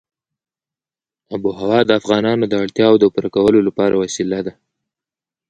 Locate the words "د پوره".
3.01-3.29